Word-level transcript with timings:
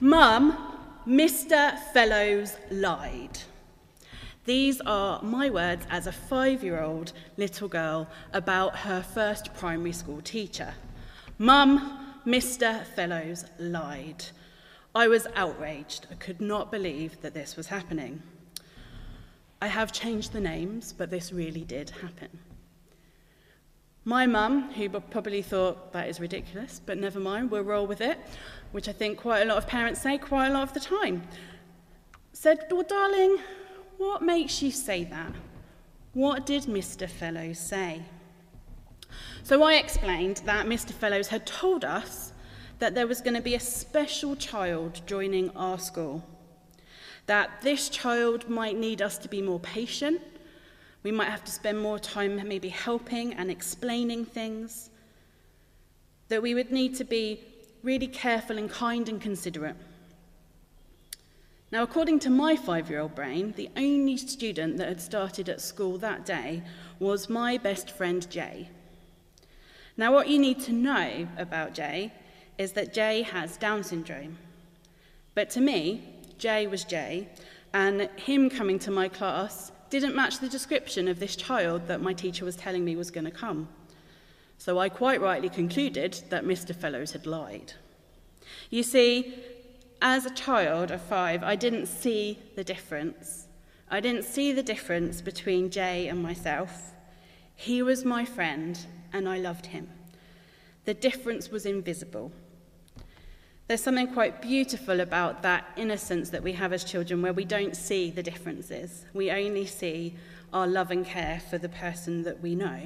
Mum, 0.00 0.56
Mr. 1.08 1.76
Fellows 1.92 2.56
lied. 2.70 3.40
These 4.44 4.80
are 4.82 5.20
my 5.24 5.50
words 5.50 5.88
as 5.90 6.06
a 6.06 6.12
five 6.12 6.62
year 6.62 6.80
old 6.80 7.12
little 7.36 7.66
girl 7.66 8.08
about 8.32 8.76
her 8.76 9.02
first 9.02 9.52
primary 9.54 9.90
school 9.90 10.20
teacher. 10.20 10.74
Mum, 11.36 12.14
Mr. 12.24 12.84
Fellows 12.94 13.44
lied. 13.58 14.26
I 14.94 15.08
was 15.08 15.26
outraged. 15.34 16.06
I 16.12 16.14
could 16.14 16.40
not 16.40 16.70
believe 16.70 17.20
that 17.22 17.34
this 17.34 17.56
was 17.56 17.66
happening. 17.66 18.22
I 19.60 19.66
have 19.66 19.90
changed 19.90 20.32
the 20.32 20.40
names, 20.40 20.92
but 20.92 21.10
this 21.10 21.32
really 21.32 21.64
did 21.64 21.90
happen. 21.90 22.28
My 24.08 24.24
mum, 24.24 24.70
who 24.70 24.88
probably 24.88 25.42
thought 25.42 25.92
that 25.92 26.08
is 26.08 26.18
ridiculous, 26.18 26.80
but 26.86 26.96
never 26.96 27.20
mind, 27.20 27.50
we'll 27.50 27.60
roll 27.60 27.86
with 27.86 28.00
it, 28.00 28.18
which 28.72 28.88
I 28.88 28.92
think 28.92 29.18
quite 29.18 29.42
a 29.42 29.44
lot 29.44 29.58
of 29.58 29.66
parents 29.66 30.00
say 30.00 30.16
quite 30.16 30.46
a 30.48 30.50
lot 30.54 30.62
of 30.62 30.72
the 30.72 30.80
time, 30.80 31.24
said, 32.32 32.64
Well, 32.70 32.84
darling, 32.84 33.36
what 33.98 34.22
makes 34.22 34.62
you 34.62 34.70
say 34.70 35.04
that? 35.04 35.34
What 36.14 36.46
did 36.46 36.62
Mr. 36.62 37.06
Fellows 37.06 37.58
say? 37.58 38.00
So 39.42 39.62
I 39.62 39.74
explained 39.74 40.40
that 40.46 40.64
Mr. 40.64 40.92
Fellows 40.92 41.28
had 41.28 41.46
told 41.46 41.84
us 41.84 42.32
that 42.78 42.94
there 42.94 43.06
was 43.06 43.20
going 43.20 43.36
to 43.36 43.42
be 43.42 43.56
a 43.56 43.60
special 43.60 44.36
child 44.36 45.02
joining 45.04 45.50
our 45.50 45.78
school. 45.78 46.24
That 47.26 47.60
this 47.60 47.90
child 47.90 48.48
might 48.48 48.78
need 48.78 49.02
us 49.02 49.18
to 49.18 49.28
be 49.28 49.42
more 49.42 49.60
patient. 49.60 50.22
We 51.02 51.12
might 51.12 51.28
have 51.28 51.44
to 51.44 51.52
spend 51.52 51.80
more 51.80 51.98
time 51.98 52.36
maybe 52.48 52.68
helping 52.68 53.34
and 53.34 53.50
explaining 53.50 54.24
things. 54.24 54.90
That 56.28 56.42
we 56.42 56.54
would 56.54 56.72
need 56.72 56.94
to 56.96 57.04
be 57.04 57.40
really 57.82 58.08
careful 58.08 58.58
and 58.58 58.70
kind 58.70 59.08
and 59.08 59.20
considerate. 59.20 59.76
Now, 61.70 61.82
according 61.82 62.20
to 62.20 62.30
my 62.30 62.56
five 62.56 62.88
year 62.88 63.00
old 63.00 63.14
brain, 63.14 63.52
the 63.56 63.70
only 63.76 64.16
student 64.16 64.78
that 64.78 64.88
had 64.88 65.00
started 65.00 65.48
at 65.48 65.60
school 65.60 65.98
that 65.98 66.24
day 66.24 66.62
was 66.98 67.28
my 67.28 67.58
best 67.58 67.90
friend 67.90 68.28
Jay. 68.30 68.70
Now, 69.96 70.12
what 70.12 70.28
you 70.28 70.38
need 70.38 70.60
to 70.60 70.72
know 70.72 71.28
about 71.36 71.74
Jay 71.74 72.12
is 72.56 72.72
that 72.72 72.94
Jay 72.94 73.22
has 73.22 73.56
Down 73.56 73.84
syndrome. 73.84 74.38
But 75.34 75.50
to 75.50 75.60
me, 75.60 76.02
Jay 76.38 76.66
was 76.66 76.84
Jay, 76.84 77.28
and 77.72 78.08
him 78.16 78.48
coming 78.48 78.78
to 78.80 78.90
my 78.90 79.08
class 79.08 79.70
didn't 79.90 80.14
match 80.14 80.38
the 80.38 80.48
description 80.48 81.08
of 81.08 81.18
this 81.18 81.36
child 81.36 81.86
that 81.88 82.00
my 82.00 82.12
teacher 82.12 82.44
was 82.44 82.56
telling 82.56 82.84
me 82.84 82.96
was 82.96 83.10
going 83.10 83.24
to 83.24 83.30
come. 83.30 83.68
So 84.58 84.78
I 84.78 84.88
quite 84.88 85.20
rightly 85.20 85.48
concluded 85.48 86.20
that 86.30 86.44
Mr. 86.44 86.74
Fellows 86.74 87.12
had 87.12 87.26
lied. 87.26 87.74
You 88.70 88.82
see, 88.82 89.34
as 90.02 90.26
a 90.26 90.34
child 90.34 90.90
of 90.90 91.00
five, 91.00 91.42
I 91.42 91.56
didn't 91.56 91.86
see 91.86 92.38
the 92.56 92.64
difference. 92.64 93.46
I 93.90 94.00
didn't 94.00 94.24
see 94.24 94.52
the 94.52 94.62
difference 94.62 95.20
between 95.20 95.70
Jay 95.70 96.08
and 96.08 96.22
myself. 96.22 96.92
He 97.54 97.82
was 97.82 98.04
my 98.04 98.24
friend, 98.24 98.78
and 99.12 99.28
I 99.28 99.38
loved 99.38 99.66
him. 99.66 99.88
The 100.84 100.94
difference 100.94 101.50
was 101.50 101.66
invisible. 101.66 102.32
There's 103.68 103.82
something 103.82 104.14
quite 104.14 104.40
beautiful 104.40 105.00
about 105.00 105.42
that 105.42 105.66
innocence 105.76 106.30
that 106.30 106.42
we 106.42 106.54
have 106.54 106.72
as 106.72 106.84
children 106.84 107.20
where 107.20 107.34
we 107.34 107.44
don't 107.44 107.76
see 107.76 108.10
the 108.10 108.22
differences. 108.22 109.04
We 109.12 109.30
only 109.30 109.66
see 109.66 110.16
our 110.54 110.66
love 110.66 110.90
and 110.90 111.04
care 111.04 111.42
for 111.50 111.58
the 111.58 111.68
person 111.68 112.22
that 112.22 112.40
we 112.40 112.54
know. 112.54 112.80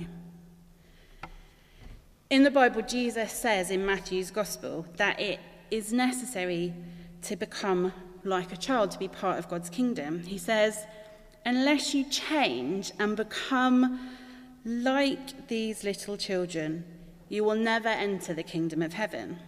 In 2.30 2.42
the 2.42 2.50
Bible, 2.50 2.83
Jesus 2.83 3.30
says 3.30 3.70
in 3.70 3.86
Matthew's 3.86 4.33
Gospel 4.33 4.84
that 4.97 5.20
it 5.20 5.39
is 5.70 5.92
necessary 5.92 6.74
to 7.22 7.36
become 7.36 7.92
like 8.24 8.52
a 8.52 8.56
child, 8.56 8.91
to 8.91 8.98
be 8.98 9.06
part 9.06 9.39
of 9.39 9.48
God's 9.48 9.70
kingdom. 9.70 10.24
He 10.24 10.39
says, 10.39 10.84
Unless 11.46 11.94
you 11.94 12.05
change 12.11 12.91
and 12.98 13.17
become 13.17 14.17
like 14.64 15.46
these 15.46 15.84
little 15.84 16.17
children, 16.17 16.84
you 17.28 17.45
will 17.45 17.55
never 17.55 17.89
enter 17.89 18.34
the 18.34 18.42
kingdom 18.42 18.83
of 18.83 18.95
heaven. 18.95 19.39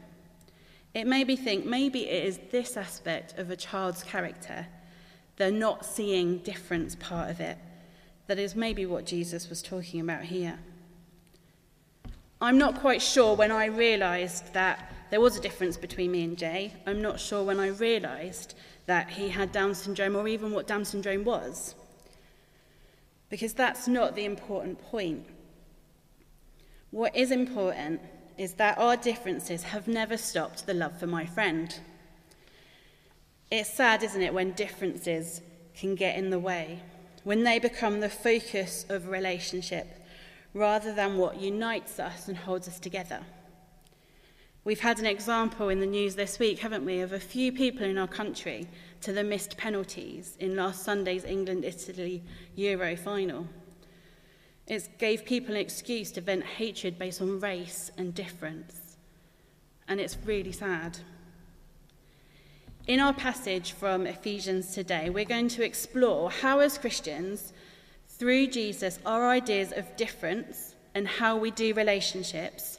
It 0.95 1.09
made 1.09 1.27
me 1.27 1.35
think 1.35 1.67
maybe 1.67 2.09
it 2.09 2.25
is 2.25 2.39
this 2.53 2.77
aspect 2.77 3.37
of 3.37 3.51
a 3.51 3.57
child's 3.57 4.05
character, 4.05 4.67
the 5.37 5.51
not 5.51 5.85
seeing 5.85 6.39
difference 6.39 6.95
part 6.95 7.31
of 7.31 7.41
it, 7.41 7.59
that 8.29 8.39
is 8.39 8.55
maybe 8.55 8.87
what 8.87 9.05
Jesus 9.05 9.51
was 9.51 9.61
talking 9.61 10.01
about 10.01 10.23
here. 10.23 10.61
I'm 12.41 12.59
not 12.59 12.81
quite 12.81 13.03
sure 13.03 13.35
when 13.35 13.51
I 13.51 13.67
realised 13.67 14.53
that 14.55 14.93
there 15.11 15.21
was 15.21 15.37
a 15.37 15.41
difference 15.41 15.77
between 15.77 16.13
me 16.13 16.25
and 16.25 16.39
Jay. 16.39 16.73
I'm 16.87 17.03
not 17.03 17.19
sure 17.19 17.43
when 17.43 17.59
I 17.59 17.69
realised 17.69 18.55
that 18.87 19.11
he 19.11 19.29
had 19.29 19.51
Down 19.51 19.75
syndrome 19.75 20.15
or 20.15 20.29
even 20.29 20.53
what 20.53 20.67
Down 20.67 20.85
syndrome 20.85 21.25
was. 21.25 21.75
Because 23.31 23.53
that's 23.53 23.89
not 23.89 24.15
the 24.15 24.25
important 24.25 24.81
point. 24.81 25.27
What 26.91 27.17
is 27.17 27.31
important 27.31 28.01
is 28.37 28.55
that 28.55 28.79
our 28.79 28.97
differences 28.97 29.63
have 29.63 29.87
never 29.87 30.17
stopped 30.17 30.67
the 30.67 30.75
love 30.75 30.99
for 30.99 31.07
my 31.07 31.25
friend. 31.25 31.79
It's 33.51 33.73
sad, 33.73 34.03
isn't 34.03 34.23
it, 34.23 34.35
when 34.35 34.53
differences 34.53 35.41
can 35.77 35.95
get 35.95 36.17
in 36.17 36.31
the 36.31 36.39
way, 36.39 36.81
when 37.23 37.45
they 37.45 37.59
become 37.59 38.01
the 38.01 38.09
focus 38.09 38.85
of 38.89 39.07
a 39.07 39.11
relationship 39.11 39.87
rather 40.53 40.95
than 40.95 41.19
what 41.19 41.41
unites 41.41 41.99
us 41.99 42.29
and 42.29 42.37
holds 42.37 42.69
us 42.69 42.79
together. 42.79 43.21
We've 44.65 44.81
had 44.81 44.99
an 44.99 45.07
example 45.07 45.69
in 45.69 45.81
the 45.81 45.87
news 45.87 46.15
this 46.15 46.39
week, 46.39 46.61
haven't 46.61 46.87
we, 46.87 47.01
of 47.01 47.13
a 47.13 47.21
few 47.21 47.53
people 47.53 47.85
in 47.85 47.99
our 47.99 48.09
country 48.09 48.67
to 49.03 49.13
the 49.13 49.23
missed 49.23 49.59
penalties 49.59 50.37
in 50.41 50.57
last 50.57 50.83
Sunday's 50.83 51.25
England 51.25 51.65
Italy 51.65 52.23
Euro 52.55 52.97
final. 52.97 53.47
It 54.67 54.89
gave 54.99 55.25
people 55.25 55.55
an 55.55 55.61
excuse 55.61 56.11
to 56.13 56.21
vent 56.21 56.45
hatred 56.45 56.99
based 56.99 57.21
on 57.21 57.41
race 57.41 57.91
and 57.99 58.15
difference. 58.15 58.97
And 59.89 60.01
it's 60.01 60.17
really 60.25 60.53
sad. 60.53 60.99
In 62.87 63.01
our 63.01 63.15
passage 63.15 63.73
from 63.73 64.07
Ephesians 64.07 64.75
today, 64.75 65.11
we're 65.11 65.25
going 65.25 65.49
to 65.49 65.65
explore 65.65 66.31
how, 66.31 66.61
as 66.61 66.79
Christians, 66.79 67.53
through 68.09 68.49
Jesus, 68.49 68.99
our 69.05 69.29
ideas 69.29 69.73
of 69.73 69.97
difference 69.97 70.75
and 70.95 71.09
how 71.09 71.37
we 71.37 71.51
do 71.51 71.75
relationships 71.75 72.79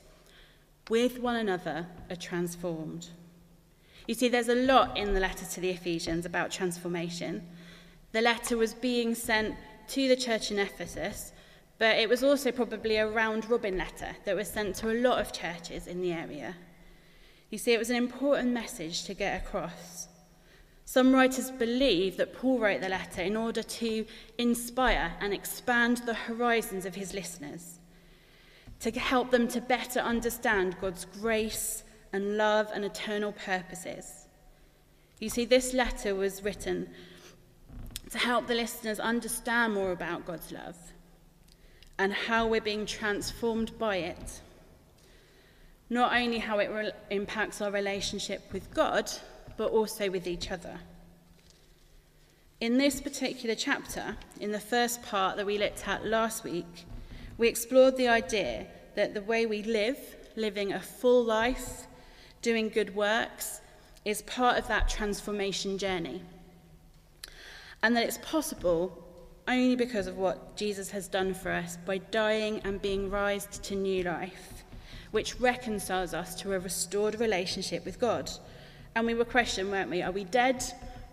with 0.90 1.20
one 1.20 1.36
another 1.36 1.88
are 2.10 2.16
transformed. 2.16 3.08
You 4.08 4.14
see, 4.14 4.30
there's 4.30 4.50
a 4.50 4.56
lot 4.56 4.98
in 4.98 5.14
the 5.14 5.20
letter 5.20 5.46
to 5.46 5.60
the 5.60 5.72
Ephesians 5.72 6.26
about 6.26 6.52
transformation. 6.52 7.44
The 8.12 8.22
letter 8.22 8.58
was 8.58 8.74
being 8.74 9.16
sent 9.16 9.56
to 9.90 10.08
the 10.08 10.16
church 10.16 10.52
in 10.52 10.60
Ephesus, 10.60 11.32
but 11.78 11.98
it 11.98 12.08
was 12.08 12.24
also 12.24 12.52
probably 12.52 12.98
a 12.98 13.08
round 13.08 13.50
robin 13.50 13.78
letter 13.78 14.16
that 14.26 14.36
was 14.36 14.48
sent 14.48 14.76
to 14.78 14.92
a 14.92 15.02
lot 15.02 15.20
of 15.20 15.34
churches 15.34 15.88
in 15.88 16.02
the 16.02 16.14
area. 16.14 16.56
You 17.50 17.58
see, 17.58 17.74
it 17.74 17.80
was 17.80 17.90
an 17.90 17.98
important 17.98 18.52
message 18.52 19.04
to 19.06 19.14
get 19.14 19.42
across. 19.42 20.08
Some 20.86 21.14
writers 21.14 21.52
believe 21.52 22.18
that 22.18 22.34
Paul 22.34 22.60
wrote 22.60 22.82
the 22.82 22.90
letter 22.90 23.22
in 23.22 23.36
order 23.36 23.64
to 23.64 24.06
inspire 24.38 25.14
and 25.20 25.34
expand 25.34 25.98
the 26.06 26.14
horizons 26.14 26.86
of 26.86 26.96
his 26.96 27.14
listeners 27.14 27.80
to 28.80 28.92
help 28.92 29.32
them 29.32 29.48
to 29.48 29.62
better 29.62 30.00
understand 30.00 30.78
God's 30.80 31.06
grace 31.06 31.84
and 32.14 32.38
love 32.38 32.70
and 32.74 32.86
eternal 32.86 33.32
purposes. 33.32 34.28
You 35.20 35.30
see, 35.30 35.46
this 35.46 35.74
letter 35.74 36.14
was 36.14 36.44
written 36.44 36.90
to 38.12 38.18
help 38.18 38.48
the 38.48 38.54
listeners 38.54 39.00
understand 39.00 39.74
more 39.74 39.92
about 39.92 40.26
God's 40.26 40.52
love 40.52 40.78
and 41.98 42.14
how 42.14 42.48
we're 42.48 42.62
being 42.62 42.86
transformed 42.86 43.78
by 43.80 43.98
it. 43.98 44.42
Not 45.90 46.16
only 46.16 46.40
how 46.40 46.60
it 46.60 46.70
re- 46.70 46.92
impacts 47.10 47.62
our 47.62 47.72
relationship 47.72 48.52
with 48.52 48.74
God, 48.74 49.12
but 49.58 49.72
also 49.72 50.10
with 50.10 50.28
each 50.28 50.52
other. 50.52 50.80
In 52.60 52.78
this 52.78 53.02
particular 53.02 53.56
chapter, 53.56 54.18
in 54.40 54.52
the 54.52 54.60
first 54.60 55.04
part 55.04 55.38
that 55.38 55.46
we 55.46 55.58
looked 55.58 55.88
at 55.88 56.06
last 56.06 56.44
week, 56.44 56.86
we 57.38 57.48
explored 57.48 57.98
the 57.98 58.08
idea 58.08 58.66
that 58.96 59.14
the 59.14 59.22
way 59.22 59.46
we 59.46 59.62
live, 59.64 59.98
living 60.36 60.74
a 60.74 60.80
full 60.80 61.24
life, 61.24 61.86
doing 62.42 62.70
good 62.70 62.96
works, 62.96 63.62
is 64.06 64.22
part 64.24 64.58
of 64.58 64.68
that 64.68 64.88
transformation 64.88 65.78
journey. 65.78 66.22
And 67.84 67.96
that 67.96 68.06
it's 68.06 68.20
possible 68.20 69.05
only 69.48 69.76
because 69.76 70.08
of 70.08 70.18
what 70.18 70.56
Jesus 70.56 70.90
has 70.92 71.08
done 71.08 71.34
for 71.34 71.52
us 71.52 71.78
by 71.86 72.00
dying 72.00 72.62
and 72.64 72.82
being 72.82 73.10
raised 73.10 73.64
to 73.64 73.76
new 73.76 74.04
life, 74.04 74.64
which 75.12 75.40
reconciles 75.40 76.14
us 76.14 76.36
to 76.42 76.54
a 76.54 76.60
restored 76.60 77.20
relationship 77.20 77.86
with 77.86 78.00
God. 78.00 78.30
And 78.96 79.06
we 79.06 79.14
were 79.14 79.26
questioned, 79.26 79.72
weren't 79.72 79.90
we? 79.90 80.02
Are 80.02 80.12
we 80.12 80.24
dead 80.24 80.64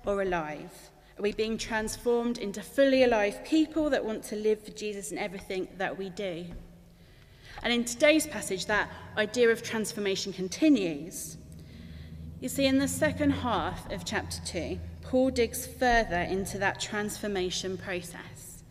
or 0.07 0.23
alive? 0.23 0.73
Are 1.19 1.23
we 1.23 1.33
being 1.33 1.59
transformed 1.59 2.39
into 2.39 2.63
fully 2.63 3.05
alive 3.05 3.45
people 3.45 3.91
that 3.91 4.05
want 4.05 4.25
to 4.25 4.37
live 4.37 4.65
for 4.65 4.71
Jesus 4.71 5.13
in 5.13 5.19
everything 5.19 5.69
that 5.77 5.99
we 5.99 6.09
do? 6.11 6.47
And 7.63 7.73
in 7.73 7.85
today's 7.85 8.27
passage, 8.27 8.67
that 8.67 8.91
idea 9.17 9.51
of 9.51 9.63
transformation 9.63 10.33
continues. 10.33 11.37
You 12.41 12.49
see, 12.49 12.67
in 12.67 12.79
the 12.79 12.89
second 12.89 13.31
half 13.31 13.91
of 13.93 14.05
chapter 14.05 14.41
2, 14.45 14.81
Paul 15.13 15.29
digs 15.29 15.67
further 15.67 16.23
into 16.23 16.57
that 16.57 16.81
transformation 16.81 17.77
process. 17.77 18.65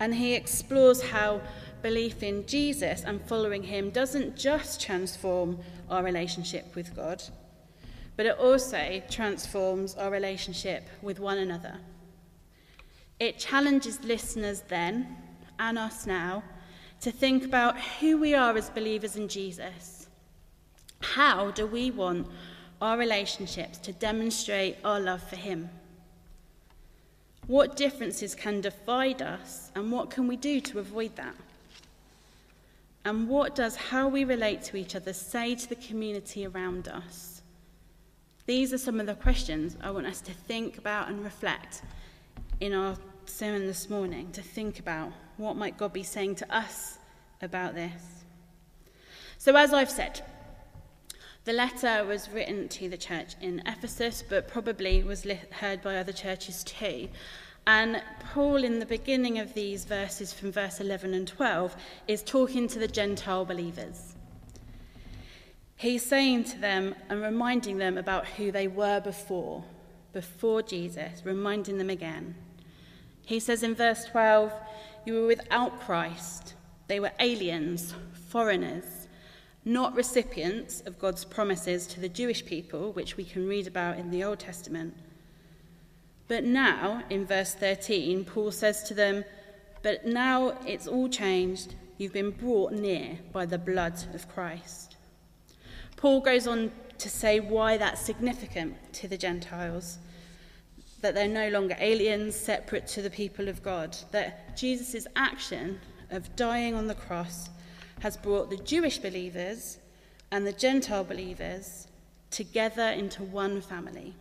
And 0.00 0.14
he 0.14 0.32
explores 0.32 1.02
how 1.02 1.42
belief 1.82 2.22
in 2.22 2.46
Jesus 2.46 3.04
and 3.04 3.20
following 3.20 3.62
him 3.62 3.90
doesn't 3.90 4.34
just 4.34 4.80
transform 4.80 5.58
our 5.90 6.02
relationship 6.02 6.74
with 6.74 6.96
God, 6.96 7.22
but 8.16 8.24
it 8.24 8.38
also 8.38 9.02
transforms 9.10 9.94
our 9.96 10.10
relationship 10.10 10.88
with 11.02 11.20
one 11.20 11.36
another. 11.36 11.76
It 13.20 13.38
challenges 13.38 14.02
listeners 14.02 14.62
then 14.68 15.18
and 15.58 15.78
us 15.78 16.06
now 16.06 16.42
to 17.02 17.10
think 17.10 17.44
about 17.44 17.78
who 17.78 18.16
we 18.16 18.34
are 18.34 18.56
as 18.56 18.70
believers 18.70 19.16
in 19.16 19.28
Jesus. 19.28 20.08
How 21.02 21.50
do 21.50 21.66
we 21.66 21.90
want 21.90 22.28
our 22.80 22.96
relationships 22.96 23.76
to 23.80 23.92
demonstrate 23.92 24.78
our 24.82 24.98
love 24.98 25.22
for 25.22 25.36
Him? 25.36 25.68
What 27.46 27.76
differences 27.76 28.34
can 28.34 28.60
divide 28.60 29.20
us, 29.20 29.72
and 29.74 29.90
what 29.90 30.10
can 30.10 30.28
we 30.28 30.36
do 30.36 30.60
to 30.60 30.78
avoid 30.78 31.16
that? 31.16 31.34
And 33.04 33.28
what 33.28 33.54
does 33.54 33.74
how 33.74 34.06
we 34.06 34.24
relate 34.24 34.62
to 34.64 34.76
each 34.76 34.94
other 34.94 35.12
say 35.12 35.56
to 35.56 35.68
the 35.68 35.74
community 35.74 36.46
around 36.46 36.86
us? 36.86 37.42
These 38.46 38.72
are 38.72 38.78
some 38.78 39.00
of 39.00 39.06
the 39.06 39.14
questions 39.14 39.76
I 39.82 39.90
want 39.90 40.06
us 40.06 40.20
to 40.22 40.32
think 40.32 40.78
about 40.78 41.08
and 41.08 41.24
reflect 41.24 41.82
in 42.60 42.72
our 42.72 42.96
sermon 43.26 43.66
this 43.66 43.90
morning, 43.90 44.30
to 44.32 44.42
think 44.42 44.78
about 44.78 45.12
what 45.36 45.56
might 45.56 45.76
God 45.76 45.92
be 45.92 46.02
saying 46.04 46.36
to 46.36 46.54
us 46.54 46.98
about 47.40 47.74
this. 47.74 48.24
So, 49.38 49.56
as 49.56 49.74
I've 49.74 49.90
said, 49.90 50.22
the 51.44 51.52
letter 51.52 52.04
was 52.04 52.30
written 52.30 52.68
to 52.68 52.88
the 52.88 52.96
church 52.96 53.34
in 53.40 53.62
Ephesus, 53.66 54.22
but 54.28 54.46
probably 54.46 55.02
was 55.02 55.26
heard 55.50 55.82
by 55.82 55.96
other 55.96 56.12
churches 56.12 56.62
too. 56.62 57.08
And 57.66 58.02
Paul, 58.32 58.64
in 58.64 58.78
the 58.78 58.86
beginning 58.86 59.38
of 59.38 59.54
these 59.54 59.84
verses 59.84 60.32
from 60.32 60.52
verse 60.52 60.80
11 60.80 61.14
and 61.14 61.26
12, 61.26 61.76
is 62.08 62.22
talking 62.22 62.68
to 62.68 62.78
the 62.78 62.88
Gentile 62.88 63.44
believers. 63.44 64.14
He's 65.76 66.04
saying 66.04 66.44
to 66.44 66.58
them 66.58 66.94
and 67.08 67.20
reminding 67.20 67.78
them 67.78 67.98
about 67.98 68.26
who 68.26 68.52
they 68.52 68.68
were 68.68 69.00
before, 69.00 69.64
before 70.12 70.62
Jesus, 70.62 71.22
reminding 71.24 71.78
them 71.78 71.90
again. 71.90 72.36
He 73.24 73.40
says 73.40 73.64
in 73.64 73.74
verse 73.74 74.04
12, 74.04 74.52
You 75.04 75.14
were 75.14 75.26
without 75.26 75.80
Christ, 75.80 76.54
they 76.86 77.00
were 77.00 77.12
aliens, 77.18 77.94
foreigners, 78.28 79.01
not 79.64 79.94
recipients 79.94 80.80
of 80.82 80.98
God's 80.98 81.24
promises 81.24 81.86
to 81.88 82.00
the 82.00 82.08
Jewish 82.08 82.44
people, 82.44 82.92
which 82.92 83.16
we 83.16 83.24
can 83.24 83.48
read 83.48 83.66
about 83.66 83.98
in 83.98 84.10
the 84.10 84.24
Old 84.24 84.38
Testament 84.38 84.94
but 86.32 86.44
now, 86.44 87.02
in 87.10 87.26
verse 87.26 87.52
13, 87.52 88.24
Paul 88.24 88.52
says 88.52 88.84
to 88.84 88.94
them, 88.94 89.22
But 89.82 90.06
now 90.06 90.56
it's 90.66 90.86
all 90.86 91.06
changed. 91.06 91.74
You've 91.98 92.14
been 92.14 92.30
brought 92.30 92.72
near 92.72 93.18
by 93.32 93.44
the 93.44 93.58
blood 93.58 94.02
of 94.14 94.28
Christ. 94.30 94.96
Paul 95.96 96.22
goes 96.22 96.46
on 96.46 96.72
to 96.96 97.10
say 97.10 97.38
why 97.38 97.76
that's 97.76 98.00
significant 98.00 98.76
to 98.94 99.08
the 99.08 99.18
Gentiles 99.18 99.98
that 101.02 101.14
they're 101.14 101.28
no 101.28 101.50
longer 101.50 101.76
aliens 101.78 102.34
separate 102.34 102.86
to 102.86 103.02
the 103.02 103.10
people 103.10 103.48
of 103.48 103.62
God, 103.62 103.94
that 104.12 104.56
Jesus' 104.56 105.06
action 105.14 105.80
of 106.10 106.34
dying 106.34 106.74
on 106.74 106.86
the 106.86 106.94
cross 106.94 107.50
has 108.02 108.16
brought 108.16 108.50
the 108.50 108.56
Jewish 108.56 108.98
believers 108.98 109.78
and 110.32 110.44
the 110.44 110.52
Gentile 110.52 111.04
believers 111.04 111.86
together 112.30 112.88
into 112.88 113.22
one 113.22 113.60
family. 113.60 114.12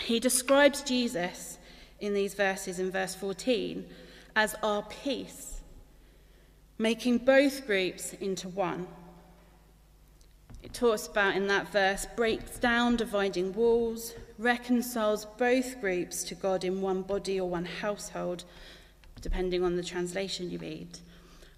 He 0.00 0.18
describes 0.18 0.82
Jesus 0.82 1.58
in 2.00 2.12
these 2.12 2.34
verses 2.34 2.80
in 2.80 2.90
verse 2.90 3.14
14 3.14 3.86
as 4.34 4.56
our 4.64 4.82
peace, 4.82 5.60
making 6.76 7.18
both 7.18 7.68
groups 7.68 8.14
into 8.14 8.48
one. 8.48 8.88
It 10.64 10.74
talks 10.74 11.06
about 11.06 11.36
in 11.36 11.46
that 11.46 11.70
verse 11.70 12.08
breaks 12.16 12.58
down 12.58 12.96
dividing 12.96 13.52
walls, 13.52 14.14
reconciles 14.38 15.26
both 15.38 15.80
groups 15.80 16.24
to 16.24 16.34
God 16.34 16.64
in 16.64 16.80
one 16.80 17.02
body 17.02 17.38
or 17.38 17.48
one 17.48 17.64
household, 17.64 18.42
depending 19.20 19.62
on 19.62 19.76
the 19.76 19.84
translation 19.84 20.50
you 20.50 20.58
read, 20.58 20.98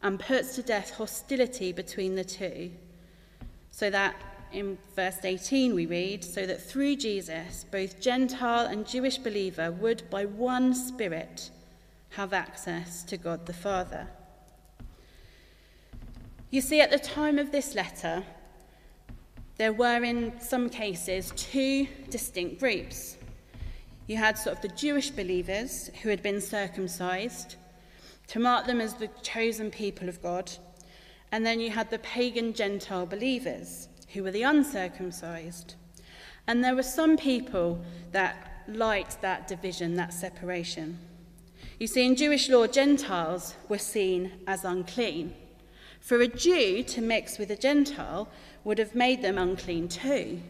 and 0.04 0.20
puts 0.20 0.54
to 0.54 0.62
death 0.62 0.90
hostility 0.90 1.72
between 1.72 2.14
the 2.14 2.22
two, 2.22 2.70
so 3.70 3.88
that 3.88 4.14
in 4.52 4.78
verse 4.94 5.16
18 5.24 5.74
we 5.74 5.86
read, 5.86 6.22
so 6.22 6.46
that 6.46 6.62
through 6.62 6.94
Jesus, 6.94 7.64
both 7.72 8.00
Gentile 8.00 8.66
and 8.66 8.86
Jewish 8.86 9.16
believer 9.16 9.72
would 9.72 10.08
by 10.10 10.26
one 10.26 10.74
Spirit 10.74 11.50
have 12.10 12.34
access 12.34 13.02
to 13.04 13.16
God 13.16 13.46
the 13.46 13.54
Father. 13.54 14.06
You 16.50 16.60
see, 16.60 16.80
at 16.82 16.90
the 16.90 16.98
time 16.98 17.38
of 17.38 17.50
this 17.50 17.74
letter, 17.74 18.22
there 19.56 19.72
were 19.72 20.04
in 20.04 20.38
some 20.38 20.68
cases 20.68 21.32
two 21.34 21.88
distinct 22.10 22.60
groups. 22.60 23.16
You 24.06 24.18
had 24.18 24.36
sort 24.36 24.56
of 24.56 24.62
the 24.62 24.76
Jewish 24.76 25.10
believers 25.10 25.90
who 26.02 26.10
had 26.10 26.22
been 26.22 26.42
circumcised 26.42 27.56
to 28.28 28.38
mark 28.38 28.66
them 28.66 28.80
as 28.80 28.94
the 28.94 29.08
chosen 29.22 29.70
people 29.70 30.08
of 30.08 30.22
God. 30.22 30.50
And 31.32 31.44
then 31.44 31.60
you 31.60 31.70
had 31.70 31.90
the 31.90 31.98
pagan 31.98 32.52
Gentile 32.52 33.06
believers, 33.06 33.88
who 34.12 34.22
were 34.22 34.30
the 34.30 34.42
uncircumcised. 34.42 35.74
And 36.46 36.62
there 36.62 36.76
were 36.76 36.82
some 36.82 37.16
people 37.16 37.84
that 38.12 38.62
liked 38.68 39.20
that 39.22 39.48
division, 39.48 39.94
that 39.94 40.14
separation. 40.14 40.98
You 41.78 41.86
see, 41.86 42.06
in 42.06 42.16
Jewish 42.16 42.48
law, 42.48 42.66
Gentiles 42.66 43.56
were 43.68 43.78
seen 43.78 44.32
as 44.46 44.64
unclean. 44.64 45.34
For 46.00 46.20
a 46.20 46.28
Jew 46.28 46.82
to 46.84 47.00
mix 47.00 47.38
with 47.38 47.50
a 47.50 47.56
Gentile 47.56 48.28
would 48.62 48.78
have 48.78 48.94
made 48.94 49.22
them 49.22 49.38
unclean 49.38 49.88
too. 49.88 50.40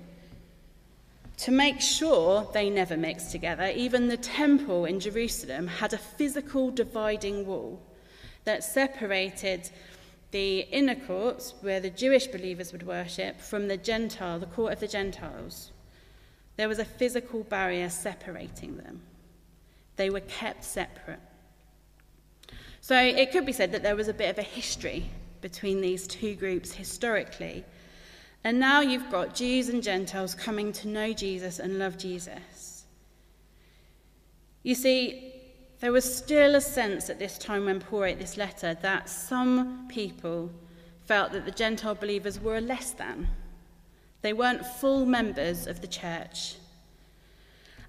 To 1.39 1.51
make 1.51 1.81
sure 1.81 2.49
they 2.53 2.71
never 2.71 2.97
mixed 2.97 3.33
together, 3.33 3.73
even 3.75 4.09
the 4.09 4.17
temple 4.17 4.85
in 4.85 5.01
Jerusalem 5.01 5.67
had 5.67 5.93
a 5.93 5.99
physical 5.99 6.71
dividing 6.71 7.47
wall 7.47 7.83
that 8.45 8.63
separated 8.63 9.71
the 10.31 10.61
inner 10.61 10.95
courts, 10.95 11.55
where 11.61 11.81
the 11.81 11.91
Jewish 11.91 12.27
believers 12.27 12.73
would 12.73 12.87
worship, 12.87 13.41
from 13.41 13.69
the 13.69 13.77
Gentile, 13.77 14.39
the 14.39 14.47
court 14.47 14.73
of 14.73 14.81
the 14.81 14.89
Gentiles. 14.89 15.71
There 16.57 16.69
was 16.69 16.79
a 16.79 16.85
physical 16.85 17.45
barrier 17.45 17.89
separating 17.89 18.77
them. 18.77 19.03
They 19.97 20.11
were 20.11 20.21
kept 20.21 20.65
separate. 20.65 21.21
So 22.81 22.97
it 23.01 23.33
could 23.33 23.47
be 23.47 23.53
said 23.53 23.73
that 23.73 23.83
there 23.83 23.97
was 23.97 24.09
a 24.09 24.15
bit 24.15 24.31
of 24.31 24.39
a 24.39 24.43
history 24.43 25.09
between 25.41 25.81
these 25.81 26.07
two 26.07 26.35
groups 26.35 26.73
historically. 26.73 27.65
And 28.45 28.61
now 28.61 28.83
you've 28.83 29.11
got 29.11 29.35
Jews 29.35 29.71
and 29.71 29.83
Gentiles 29.83 30.35
coming 30.35 30.71
to 30.75 30.89
know 30.89 31.15
Jesus 31.15 31.59
and 31.59 31.79
love 31.79 31.97
Jesus. 31.97 32.85
You 34.63 34.75
see, 34.75 35.33
there 35.81 35.93
was 35.93 36.17
still 36.17 36.55
a 36.55 36.61
sense 36.61 37.09
at 37.09 37.19
this 37.19 37.39
time 37.39 37.65
when 37.65 37.81
Paul 37.81 38.01
wrote 38.01 38.19
this 38.19 38.37
letter 38.37 38.75
that 38.83 39.09
some 39.09 39.89
people 39.89 40.51
felt 41.07 41.33
that 41.33 41.47
the 41.47 41.51
Gentile 41.51 41.95
believers 41.95 42.39
were 42.39 42.57
a 42.57 42.61
less 42.61 42.91
than. 42.93 43.29
They 44.23 44.33
weren't 44.33 44.65
full 44.65 45.05
members 45.05 45.67
of 45.67 45.81
the 45.81 45.87
church. 45.87 46.57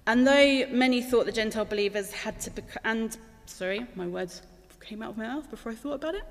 And 0.06 0.26
though 0.26 0.66
many 0.70 1.02
thought 1.02 1.26
the 1.26 1.32
Gentile 1.32 1.64
believers 1.64 2.12
had 2.12 2.38
to 2.40 2.50
become, 2.50 2.82
and 2.84 3.16
sorry, 3.46 3.86
my 3.94 4.06
words 4.06 4.42
came 4.80 5.02
out 5.02 5.10
of 5.10 5.16
my 5.16 5.26
mouth 5.26 5.50
before 5.50 5.72
I 5.72 5.74
thought 5.74 5.94
about 5.94 6.14
it. 6.14 6.24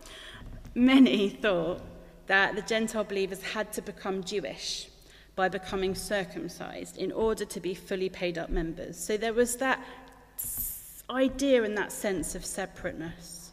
Many 0.76 1.30
thought 1.30 1.82
that 2.28 2.56
the 2.56 2.62
Gentile 2.62 3.04
believers 3.04 3.42
had 3.42 3.72
to 3.74 3.82
become 3.82 4.24
Jewish 4.24 4.88
by 5.36 5.50
becoming 5.50 5.96
circumcised 5.96 6.98
in 6.98 7.12
order 7.12 7.46
to 7.46 7.60
be 7.60 7.74
fully 7.74 8.10
paid 8.10 8.38
up 8.38 8.50
members. 8.50 8.98
So 8.98 9.18
there 9.18 9.34
was 9.34 9.58
that 9.58 9.84
idea 11.10 11.64
and 11.64 11.78
that 11.78 11.92
sense 11.92 12.36
of 12.36 12.46
separateness. 12.46 13.52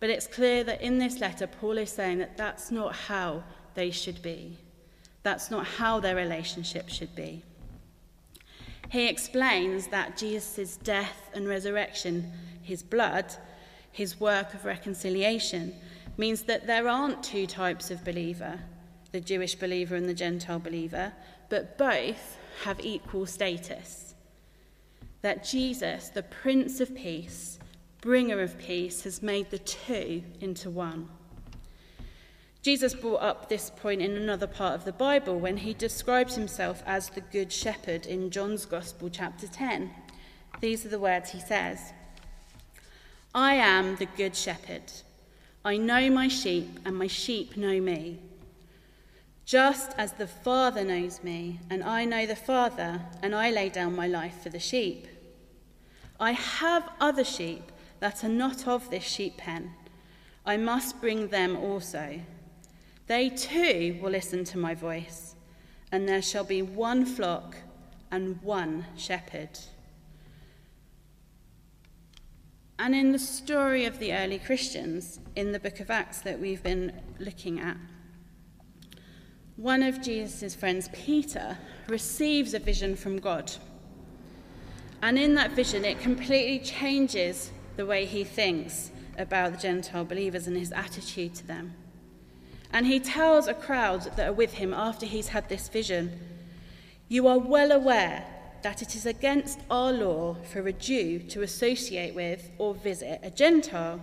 But 0.00 0.10
it's 0.10 0.26
clear 0.26 0.64
that 0.64 0.82
in 0.82 0.98
this 0.98 1.18
letter, 1.18 1.46
Paul 1.46 1.78
is 1.78 1.90
saying 1.90 2.18
that 2.18 2.36
that's 2.36 2.70
not 2.70 2.94
how 2.94 3.42
they 3.74 3.90
should 3.90 4.22
be. 4.22 4.56
That's 5.22 5.50
not 5.50 5.66
how 5.66 6.00
their 6.00 6.14
relationship 6.14 6.88
should 6.88 7.14
be. 7.16 7.42
He 8.90 9.08
explains 9.08 9.88
that 9.88 10.16
Jesus' 10.16 10.76
death 10.76 11.30
and 11.34 11.48
resurrection, 11.48 12.30
his 12.62 12.82
blood, 12.82 13.34
his 13.90 14.20
work 14.20 14.54
of 14.54 14.64
reconciliation, 14.64 15.74
means 16.16 16.42
that 16.42 16.66
there 16.66 16.88
aren't 16.88 17.22
two 17.22 17.46
types 17.46 17.90
of 17.90 18.04
believer, 18.04 18.60
the 19.12 19.20
Jewish 19.20 19.54
believer 19.54 19.96
and 19.96 20.08
the 20.08 20.14
Gentile 20.14 20.58
believer, 20.58 21.12
but 21.48 21.76
both 21.78 22.36
have 22.64 22.80
equal 22.80 23.26
status 23.26 24.04
that 25.24 25.42
Jesus, 25.42 26.10
the 26.10 26.22
Prince 26.22 26.80
of 26.80 26.94
Peace, 26.94 27.58
bringer 28.02 28.42
of 28.42 28.58
peace, 28.58 29.04
has 29.04 29.22
made 29.22 29.50
the 29.50 29.58
two 29.58 30.22
into 30.38 30.68
one. 30.68 31.08
Jesus 32.60 32.94
brought 32.94 33.22
up 33.22 33.48
this 33.48 33.70
point 33.70 34.02
in 34.02 34.18
another 34.18 34.46
part 34.46 34.74
of 34.74 34.84
the 34.84 34.92
Bible 34.92 35.38
when 35.38 35.56
he 35.56 35.72
describes 35.72 36.34
himself 36.34 36.82
as 36.84 37.08
the 37.08 37.22
Good 37.22 37.50
Shepherd 37.50 38.04
in 38.04 38.30
John's 38.30 38.66
Gospel, 38.66 39.08
chapter 39.08 39.46
10. 39.46 39.90
These 40.60 40.84
are 40.84 40.90
the 40.90 41.00
words 41.00 41.30
he 41.30 41.40
says 41.40 41.94
I 43.34 43.54
am 43.54 43.96
the 43.96 44.06
Good 44.18 44.36
Shepherd. 44.36 44.92
I 45.64 45.78
know 45.78 46.10
my 46.10 46.28
sheep, 46.28 46.78
and 46.84 46.96
my 46.96 47.06
sheep 47.06 47.56
know 47.56 47.80
me. 47.80 48.18
Just 49.46 49.92
as 49.96 50.12
the 50.12 50.26
Father 50.26 50.84
knows 50.84 51.22
me, 51.22 51.60
and 51.70 51.82
I 51.82 52.04
know 52.04 52.26
the 52.26 52.36
Father, 52.36 53.00
and 53.22 53.34
I 53.34 53.50
lay 53.50 53.70
down 53.70 53.96
my 53.96 54.06
life 54.06 54.42
for 54.42 54.50
the 54.50 54.58
sheep. 54.58 55.06
I 56.20 56.32
have 56.32 56.90
other 57.00 57.24
sheep 57.24 57.72
that 58.00 58.22
are 58.22 58.28
not 58.28 58.68
of 58.68 58.90
this 58.90 59.04
sheep 59.04 59.38
pen. 59.38 59.72
I 60.44 60.58
must 60.58 61.00
bring 61.00 61.28
them 61.28 61.56
also. 61.56 62.20
They 63.06 63.30
too 63.30 63.98
will 64.02 64.10
listen 64.10 64.44
to 64.44 64.58
my 64.58 64.74
voice, 64.74 65.34
and 65.90 66.06
there 66.06 66.22
shall 66.22 66.44
be 66.44 66.60
one 66.60 67.06
flock 67.06 67.56
and 68.10 68.40
one 68.42 68.84
shepherd. 68.96 69.58
And 72.84 72.94
in 72.94 73.12
the 73.12 73.18
story 73.18 73.86
of 73.86 73.98
the 73.98 74.12
early 74.12 74.38
Christians 74.38 75.18
in 75.36 75.52
the 75.52 75.58
book 75.58 75.80
of 75.80 75.90
Acts 75.90 76.20
that 76.20 76.38
we've 76.38 76.62
been 76.62 76.92
looking 77.18 77.58
at, 77.58 77.78
one 79.56 79.82
of 79.82 80.02
Jesus' 80.02 80.54
friends, 80.54 80.90
Peter, 80.92 81.56
receives 81.88 82.52
a 82.52 82.58
vision 82.58 82.94
from 82.94 83.20
God. 83.20 83.50
And 85.00 85.18
in 85.18 85.34
that 85.34 85.52
vision, 85.52 85.86
it 85.86 85.98
completely 85.98 86.58
changes 86.58 87.52
the 87.76 87.86
way 87.86 88.04
he 88.04 88.22
thinks 88.22 88.90
about 89.16 89.52
the 89.52 89.58
Gentile 89.58 90.04
believers 90.04 90.46
and 90.46 90.54
his 90.54 90.70
attitude 90.70 91.34
to 91.36 91.46
them. 91.46 91.72
And 92.70 92.86
he 92.86 93.00
tells 93.00 93.48
a 93.48 93.54
crowd 93.54 94.14
that 94.16 94.28
are 94.28 94.32
with 94.34 94.52
him 94.52 94.74
after 94.74 95.06
he's 95.06 95.28
had 95.28 95.48
this 95.48 95.68
vision 95.68 96.20
You 97.08 97.28
are 97.28 97.38
well 97.38 97.72
aware 97.72 98.26
that 98.64 98.80
it 98.80 98.96
is 98.96 99.04
against 99.04 99.60
our 99.70 99.92
law 99.92 100.34
for 100.50 100.66
a 100.66 100.72
Jew 100.72 101.18
to 101.18 101.42
associate 101.42 102.14
with 102.14 102.50
or 102.56 102.74
visit 102.74 103.20
a 103.22 103.30
Gentile. 103.30 104.00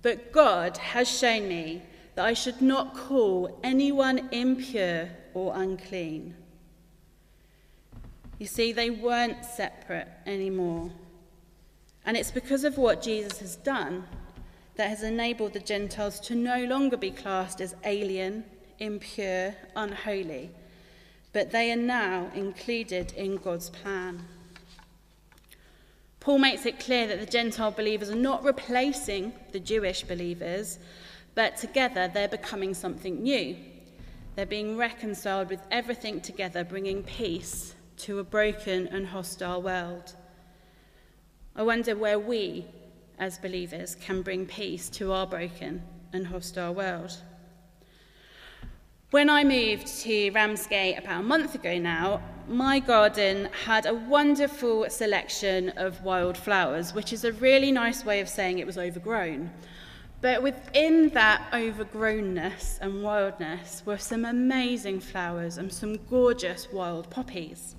But 0.00 0.30
God 0.30 0.76
has 0.76 1.08
shown 1.08 1.48
me 1.48 1.82
that 2.14 2.24
I 2.24 2.34
should 2.34 2.62
not 2.62 2.96
call 2.96 3.58
anyone 3.64 4.28
impure 4.30 5.08
or 5.34 5.56
unclean. 5.56 6.36
You 8.38 8.46
see, 8.46 8.70
they 8.70 8.90
weren't 8.90 9.44
separate 9.44 10.06
anymore. 10.24 10.92
And 12.06 12.16
it's 12.16 12.30
because 12.30 12.62
of 12.62 12.78
what 12.78 13.02
Jesus 13.02 13.40
has 13.40 13.56
done 13.56 14.04
that 14.76 14.88
has 14.88 15.02
enabled 15.02 15.54
the 15.54 15.58
Gentiles 15.58 16.20
to 16.20 16.36
no 16.36 16.62
longer 16.64 16.96
be 16.96 17.10
classed 17.10 17.60
as 17.60 17.74
alien, 17.84 18.44
impure, 18.78 19.52
unholy, 19.74 20.52
but 21.38 21.52
they 21.52 21.70
are 21.70 21.76
now 21.76 22.28
included 22.34 23.12
in 23.12 23.36
God's 23.36 23.70
plan. 23.70 24.24
Paul 26.18 26.40
makes 26.40 26.66
it 26.66 26.80
clear 26.80 27.06
that 27.06 27.20
the 27.20 27.26
Gentile 27.26 27.70
believers 27.70 28.10
are 28.10 28.16
not 28.16 28.42
replacing 28.42 29.32
the 29.52 29.60
Jewish 29.60 30.02
believers, 30.02 30.80
but 31.36 31.56
together 31.56 32.10
they're 32.12 32.26
becoming 32.26 32.74
something 32.74 33.22
new. 33.22 33.56
They're 34.34 34.46
being 34.46 34.76
reconciled 34.76 35.48
with 35.48 35.60
everything 35.70 36.20
together, 36.20 36.64
bringing 36.64 37.04
peace 37.04 37.76
to 37.98 38.18
a 38.18 38.24
broken 38.24 38.88
and 38.88 39.06
hostile 39.06 39.62
world. 39.62 40.16
I 41.54 41.62
wonder 41.62 41.94
where 41.94 42.18
we 42.18 42.66
as 43.20 43.38
believers 43.38 43.94
can 43.94 44.22
bring 44.22 44.44
peace 44.44 44.88
to 44.88 45.12
our 45.12 45.24
broken 45.24 45.84
and 46.12 46.26
hostile 46.26 46.74
world. 46.74 47.16
When 49.10 49.30
I 49.30 49.42
moved 49.42 49.86
to 50.02 50.30
Ramsgate 50.32 50.98
about 50.98 51.20
a 51.20 51.22
month 51.22 51.54
ago 51.54 51.78
now, 51.78 52.20
my 52.46 52.78
garden 52.78 53.48
had 53.64 53.86
a 53.86 53.94
wonderful 53.94 54.90
selection 54.90 55.70
of 55.78 56.02
wild 56.02 56.36
flowers, 56.36 56.92
which 56.92 57.14
is 57.14 57.24
a 57.24 57.32
really 57.32 57.72
nice 57.72 58.04
way 58.04 58.20
of 58.20 58.28
saying 58.28 58.58
it 58.58 58.66
was 58.66 58.76
overgrown. 58.76 59.50
But 60.20 60.42
within 60.42 61.08
that 61.14 61.50
overgrownness 61.52 62.80
and 62.82 63.02
wildness 63.02 63.82
were 63.86 63.96
some 63.96 64.26
amazing 64.26 65.00
flowers 65.00 65.56
and 65.56 65.72
some 65.72 65.96
gorgeous 66.10 66.70
wild 66.70 67.08
poppies. 67.08 67.76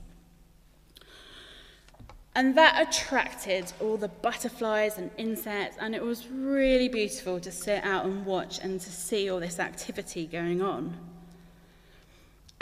And 2.33 2.55
that 2.57 2.87
attracted 2.87 3.71
all 3.79 3.97
the 3.97 4.07
butterflies 4.07 4.97
and 4.97 5.11
insects, 5.15 5.77
and 5.79 5.93
it 5.93 6.01
was 6.01 6.27
really 6.27 6.89
beautiful 6.89 7.39
to 7.39 7.51
sit 7.51 7.83
out 7.83 8.05
and 8.05 8.25
watch 8.25 8.57
and 8.63 8.81
to 8.81 8.89
see 8.89 9.29
all 9.29 9.39
this 9.39 9.59
activity 9.59 10.25
going 10.25 10.63
on. 10.63 10.97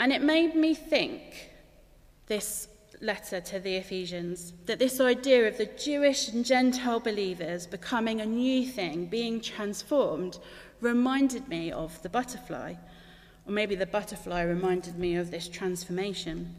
And 0.00 0.12
it 0.12 0.22
made 0.22 0.54
me 0.54 0.74
think, 0.74 1.50
this 2.26 2.68
letter 3.00 3.40
to 3.40 3.58
the 3.58 3.76
Ephesians, 3.76 4.52
that 4.66 4.78
this 4.78 5.00
idea 5.00 5.48
of 5.48 5.58
the 5.58 5.66
Jewish 5.66 6.28
and 6.28 6.44
Gentile 6.44 7.00
believers 7.00 7.66
becoming 7.66 8.20
a 8.20 8.26
new 8.26 8.66
thing, 8.66 9.06
being 9.06 9.40
transformed, 9.40 10.38
reminded 10.80 11.48
me 11.48 11.72
of 11.72 12.00
the 12.02 12.08
butterfly. 12.08 12.74
Or 13.46 13.52
maybe 13.52 13.74
the 13.74 13.86
butterfly 13.86 14.42
reminded 14.42 14.98
me 14.98 15.16
of 15.16 15.30
this 15.30 15.48
transformation. 15.48 16.54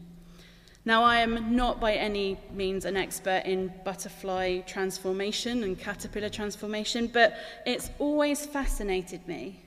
Now, 0.85 1.03
I 1.03 1.17
am 1.17 1.55
not 1.55 1.79
by 1.79 1.93
any 1.93 2.37
means 2.51 2.85
an 2.85 2.97
expert 2.97 3.43
in 3.45 3.71
butterfly 3.83 4.61
transformation 4.61 5.63
and 5.63 5.79
caterpillar 5.79 6.29
transformation, 6.29 7.07
but 7.07 7.35
it's 7.65 7.91
always 7.99 8.45
fascinated 8.45 9.27
me 9.27 9.61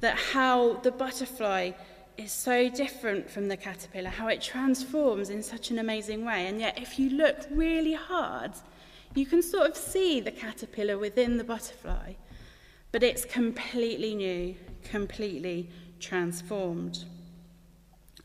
that 0.00 0.16
how 0.16 0.74
the 0.78 0.90
butterfly 0.90 1.72
is 2.18 2.32
so 2.32 2.68
different 2.68 3.30
from 3.30 3.48
the 3.48 3.56
caterpillar, 3.56 4.10
how 4.10 4.28
it 4.28 4.40
transforms 4.40 5.30
in 5.30 5.42
such 5.42 5.70
an 5.70 5.78
amazing 5.78 6.24
way. 6.24 6.46
And 6.46 6.60
yet, 6.60 6.78
if 6.78 6.98
you 6.98 7.10
look 7.10 7.36
really 7.50 7.92
hard, 7.92 8.52
you 9.14 9.26
can 9.26 9.42
sort 9.42 9.70
of 9.70 9.76
see 9.76 10.20
the 10.20 10.30
caterpillar 10.30 10.98
within 10.98 11.36
the 11.36 11.44
butterfly, 11.44 12.14
but 12.92 13.02
it's 13.02 13.24
completely 13.24 14.14
new, 14.14 14.54
completely 14.84 15.70
transformed. 16.00 17.04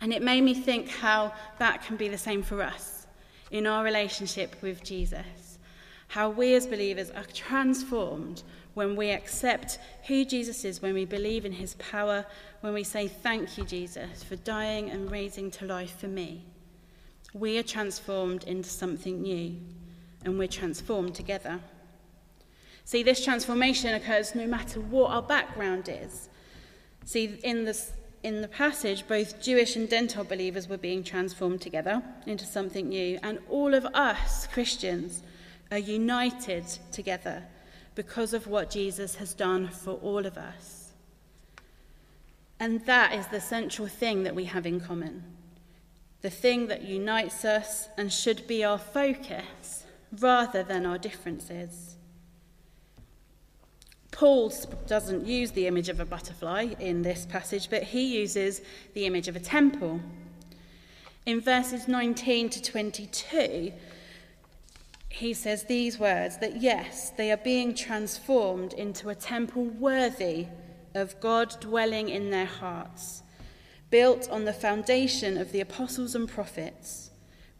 And 0.01 0.12
it 0.12 0.21
made 0.21 0.41
me 0.41 0.53
think 0.53 0.89
how 0.89 1.33
that 1.60 1.83
can 1.83 1.95
be 1.95 2.07
the 2.07 2.17
same 2.17 2.43
for 2.43 2.62
us 2.62 3.05
in 3.51 3.67
our 3.67 3.83
relationship 3.83 4.55
with 4.62 4.83
Jesus. 4.83 5.60
How 6.07 6.29
we 6.29 6.55
as 6.55 6.67
believers 6.67 7.12
are 7.12 7.25
transformed 7.33 8.43
when 8.74 8.95
we 8.95 9.12
accept 9.12 9.79
who 10.07 10.25
Jesus 10.25 10.65
is, 10.65 10.81
when 10.81 10.93
we 10.93 11.05
believe 11.05 11.45
in 11.45 11.51
his 11.51 11.75
power, 11.75 12.25
when 12.62 12.74
we 12.74 12.84
say, 12.84 13.08
Thank 13.08 13.58
you, 13.58 13.65
Jesus, 13.65 14.24
for 14.24 14.36
dying 14.38 14.89
and 14.89 15.12
raising 15.12 15.51
to 15.51 15.65
life 15.65 16.00
for 16.00 16.08
me. 16.08 16.46
We 17.34 17.58
are 17.58 17.63
transformed 17.63 18.44
into 18.46 18.70
something 18.70 19.22
new, 19.22 19.58
and 20.24 20.39
we're 20.39 20.48
transformed 20.48 21.15
together. 21.15 21.60
See, 22.86 23.03
this 23.03 23.24
transformation 23.24 23.94
occurs 23.94 24.36
no 24.36 24.48
matter 24.48 24.80
what 24.80 25.12
our 25.12 25.22
background 25.22 25.89
is. 25.89 26.30
See, 27.06 27.39
in 27.44 27.65
this 27.65 27.91
in 28.24 28.41
the 28.41 28.48
passage, 28.48 29.08
both 29.08 29.41
Jewish 29.41 29.75
and 29.75 29.89
Gentile 29.89 30.24
believers 30.24 30.70
were 30.70 30.77
being 30.77 31.03
transformed 31.03 31.62
together 31.62 32.03
into 32.27 32.46
something 32.46 32.89
new, 32.89 33.18
and 33.24 33.39
all 33.50 33.74
of 33.74 33.86
us, 33.86 34.46
Christians, 34.48 35.24
are 35.72 35.80
united 35.80 36.65
together 36.91 37.44
because 37.96 38.34
of 38.34 38.46
what 38.46 38.70
Jesus 38.70 39.15
has 39.15 39.34
done 39.34 39.70
for 39.70 39.94
all 39.96 40.25
of 40.25 40.38
us. 40.38 40.81
And 42.62 42.86
that 42.86 43.15
is 43.15 43.25
the 43.25 43.41
central 43.41 43.88
thing 43.88 44.22
that 44.22 44.36
we 44.36 44.46
have 44.46 44.68
in 44.68 44.80
common. 44.80 45.24
The 46.22 46.30
thing 46.30 46.68
that 46.68 46.84
unites 46.84 47.44
us 47.44 47.89
and 47.98 48.13
should 48.13 48.46
be 48.46 48.63
our 48.63 48.77
focus 48.77 49.84
rather 50.20 50.62
than 50.62 50.86
our 50.86 51.00
differences. 51.00 51.96
Paul 54.12 54.53
doesn't 54.86 55.25
use 55.25 55.50
the 55.50 55.65
image 55.65 55.89
of 55.89 56.00
a 56.00 56.06
butterfly 56.06 56.75
in 56.80 57.01
this 57.01 57.25
passage, 57.25 57.68
but 57.68 57.82
he 57.82 58.20
uses 58.20 58.62
the 58.94 59.08
image 59.08 59.27
of 59.27 59.36
a 59.36 59.39
temple. 59.39 60.00
In 61.25 61.41
verses 61.41 61.88
19 61.88 62.51
to 62.51 62.62
22, 62.62 63.74
he 65.10 65.34
says 65.34 65.63
these 65.63 65.98
words 65.98 66.38
that 66.38 66.62
yes, 66.62 67.10
they 67.10 67.32
are 67.32 67.38
being 67.38 67.74
transformed 67.74 68.74
into 68.74 69.10
a 69.10 69.15
temple 69.15 69.63
worthy 69.63 70.46
of 70.93 71.19
God 71.19 71.55
dwelling 71.60 72.10
in 72.10 72.29
their 72.29 72.45
hearts, 72.45 73.24
built 73.89 74.29
on 74.29 74.45
the 74.45 74.53
foundation 74.53 75.38
of 75.38 75.51
the 75.51 75.62
apostles 75.62 76.15
and 76.15 76.27
prophets 76.27 77.12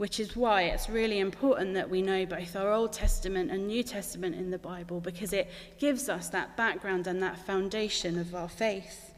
which 0.02 0.20
is 0.20 0.36
why 0.36 0.64
it's 0.64 0.90
really 0.90 1.20
important 1.20 1.76
that 1.76 1.88
we 1.88 2.02
know 2.02 2.26
both 2.26 2.56
our 2.56 2.74
Old 2.74 2.92
Testament 2.92 3.52
and 3.52 3.68
New 3.68 3.84
Testament 3.84 4.34
in 4.34 4.50
the 4.50 4.58
Bible 4.58 5.00
because 5.00 5.32
it 5.32 5.48
gives 5.78 6.10
us 6.10 6.28
that 6.30 6.58
background 6.58 7.06
and 7.06 7.22
that 7.22 7.38
foundation 7.38 8.18
of 8.18 8.34
our 8.34 8.50
faith. 8.50 9.14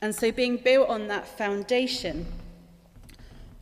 And 0.00 0.14
so, 0.14 0.32
being 0.32 0.56
built 0.56 0.88
on 0.88 1.06
that 1.08 1.28
foundation, 1.28 2.24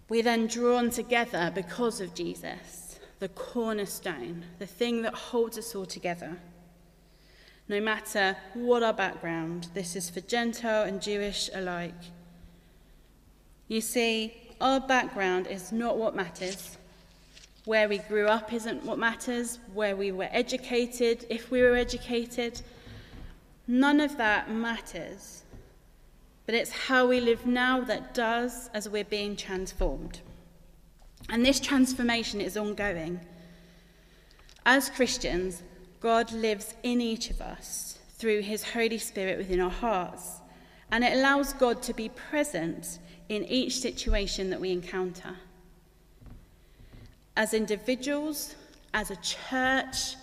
we're 0.08 0.22
then 0.22 0.46
drawn 0.46 0.90
together 0.90 1.50
because 1.52 2.00
of 2.00 2.14
Jesus, 2.14 3.00
the 3.18 3.28
cornerstone, 3.30 4.44
the 4.60 4.66
thing 4.66 5.02
that 5.02 5.14
holds 5.14 5.58
us 5.58 5.74
all 5.74 5.86
together. 5.86 6.38
No 7.70 7.80
matter 7.80 8.36
what 8.54 8.82
our 8.82 8.92
background. 8.92 9.68
This 9.74 9.94
is 9.94 10.10
for 10.10 10.20
Gentile 10.22 10.82
and 10.82 11.00
Jewish 11.00 11.48
alike. 11.54 12.02
You 13.68 13.80
see, 13.80 14.34
our 14.60 14.80
background 14.80 15.46
is 15.46 15.70
not 15.70 15.96
what 15.96 16.16
matters. 16.16 16.78
Where 17.66 17.88
we 17.88 17.98
grew 17.98 18.26
up 18.26 18.52
isn't 18.52 18.84
what 18.84 18.98
matters. 18.98 19.60
Where 19.72 19.94
we 19.94 20.10
were 20.10 20.26
educated, 20.32 21.26
if 21.30 21.52
we 21.52 21.62
were 21.62 21.76
educated, 21.76 22.60
none 23.68 24.00
of 24.00 24.16
that 24.16 24.50
matters. 24.50 25.44
But 26.46 26.56
it's 26.56 26.72
how 26.72 27.06
we 27.06 27.20
live 27.20 27.46
now 27.46 27.82
that 27.82 28.14
does 28.14 28.68
as 28.74 28.88
we're 28.88 29.04
being 29.04 29.36
transformed. 29.36 30.18
And 31.28 31.46
this 31.46 31.60
transformation 31.60 32.40
is 32.40 32.56
ongoing. 32.56 33.20
As 34.66 34.90
Christians, 34.90 35.62
God 36.00 36.32
lives 36.32 36.74
in 36.82 37.00
each 37.00 37.30
of 37.30 37.40
us 37.40 37.98
through 38.16 38.40
his 38.40 38.64
Holy 38.64 38.98
Spirit 38.98 39.38
within 39.38 39.60
our 39.60 39.70
hearts, 39.70 40.40
and 40.90 41.04
it 41.04 41.12
allows 41.12 41.52
God 41.52 41.82
to 41.82 41.94
be 41.94 42.08
present 42.08 42.98
in 43.28 43.44
each 43.44 43.78
situation 43.78 44.50
that 44.50 44.60
we 44.60 44.72
encounter. 44.72 45.36
As 47.36 47.54
individuals, 47.54 48.56
as 48.92 49.10
a 49.10 49.16
church, 49.16 50.16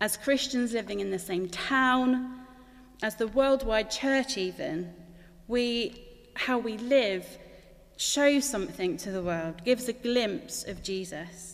as 0.00 0.16
Christians 0.16 0.72
living 0.72 1.00
in 1.00 1.10
the 1.10 1.18
same 1.18 1.48
town, 1.48 2.40
as 3.02 3.16
the 3.16 3.28
worldwide 3.28 3.90
church, 3.90 4.36
even, 4.36 4.92
we, 5.48 6.04
how 6.34 6.58
we 6.58 6.76
live 6.78 7.26
shows 7.96 8.44
something 8.44 8.96
to 8.98 9.10
the 9.10 9.22
world, 9.22 9.64
gives 9.64 9.88
a 9.88 9.92
glimpse 9.92 10.64
of 10.64 10.82
Jesus. 10.82 11.53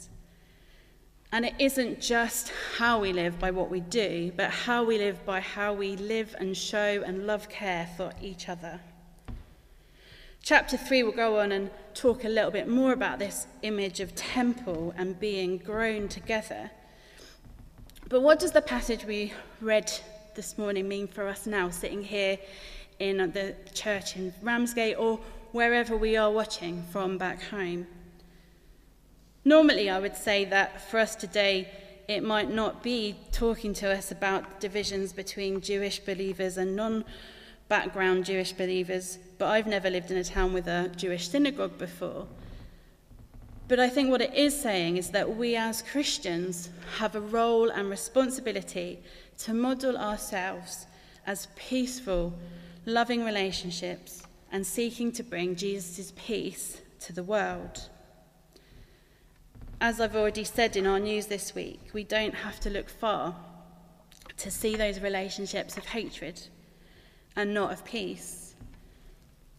And 1.33 1.45
it 1.45 1.55
isn't 1.61 2.01
just 2.01 2.53
how 2.77 3.01
we 3.01 3.13
live 3.13 3.39
by 3.39 3.53
what 3.53 3.71
we 3.71 3.81
do, 3.81 4.33
but 4.37 4.51
how 4.51 4.83
we 4.83 4.99
live 4.99 5.25
by 5.25 5.39
how 5.39 5.73
we 5.73 5.97
live 5.97 6.35
and 6.39 6.57
show 6.57 7.03
and 7.07 7.27
love 7.27 7.49
care 7.49 7.89
for 7.97 8.13
each 8.21 8.49
other. 8.49 8.81
Chapter 10.43 10.77
3 10.77 11.05
will 11.05 11.13
go 11.13 11.39
on 11.39 11.53
and 11.53 11.71
talk 11.95 12.25
a 12.25 12.29
little 12.29 12.51
bit 12.51 12.67
more 12.67 12.93
about 12.93 13.21
this 13.21 13.47
image 13.63 14.01
of 14.01 14.15
temple 14.17 14.93
and 14.97 15.21
being 15.21 15.59
grown 15.59 16.09
together. 16.09 16.71
But 18.09 18.23
what 18.23 18.41
does 18.41 18.51
the 18.51 18.63
passage 18.63 19.05
we 19.05 19.33
read 19.61 19.93
this 20.35 20.59
morning 20.59 20.89
mean 20.89 21.07
for 21.07 21.29
us 21.29 21.47
now, 21.47 21.71
sitting 21.71 22.03
here 22.03 22.39
in 22.99 23.19
the 23.19 23.55
church 23.73 24.17
in 24.17 24.35
Ramsgate 24.43 24.99
or 24.99 25.21
wherever 25.53 25.97
we 25.97 26.17
are 26.17 26.31
watching 26.31 26.83
from 26.91 27.19
back 27.19 27.41
home? 27.41 27.87
Normally, 29.51 29.91
I 29.91 29.99
would 29.99 30.15
say 30.15 30.45
that 30.45 30.81
for 30.81 31.01
us 31.01 31.17
today, 31.17 31.69
it 32.07 32.23
might 32.23 32.53
not 32.53 32.85
be 32.85 33.17
talking 33.33 33.75
to 33.75 33.91
us 33.91 34.13
about 34.13 34.61
divisions 34.61 35.13
between 35.13 35.61
Jewish 35.61 35.99
believers 35.99 36.57
and 36.57 36.77
non 36.77 37.05
background 37.67 38.27
Jewish 38.27 38.53
believers, 38.53 39.19
but 39.39 39.49
I've 39.49 39.67
never 39.67 39.91
lived 39.91 40.13
in 40.13 40.19
a 40.19 40.23
town 40.23 40.53
with 40.53 40.69
a 40.69 40.93
Jewish 40.95 41.29
synagogue 41.29 41.79
before. 41.79 42.29
But 43.67 43.81
I 43.81 43.89
think 43.89 44.13
what 44.13 44.21
it 44.21 44.33
is 44.35 44.55
saying 44.57 44.99
is 44.99 45.11
that 45.11 45.37
we 45.37 45.57
as 45.57 45.83
Christians 45.83 46.71
have 46.99 47.17
a 47.17 47.21
role 47.21 47.71
and 47.71 47.91
responsibility 47.91 49.01
to 49.39 49.53
model 49.53 49.97
ourselves 49.97 50.87
as 51.27 51.49
peaceful, 51.57 52.35
loving 52.87 53.25
relationships 53.25 54.23
and 54.53 54.65
seeking 54.65 55.11
to 55.11 55.25
bring 55.25 55.57
Jesus' 55.57 56.13
peace 56.15 56.81
to 57.01 57.13
the 57.13 57.25
world. 57.25 57.89
As 59.83 59.99
I've 59.99 60.15
already 60.15 60.45
said 60.45 60.77
in 60.77 60.87
our 60.87 61.01
news 61.01 61.27
this 61.27 61.55
week, 61.55 61.81
we 61.95 62.05
don't 62.05 62.35
have 62.35 62.61
to 62.61 62.71
look 62.71 62.91
far 62.91 63.35
to 64.37 64.51
see 64.51 64.77
those 64.77 65.01
relationships 65.01 65.79
of 65.79 65.87
hatred 65.87 66.39
and 67.35 67.55
not 67.55 67.73
of 67.73 67.83
peace. 67.83 68.55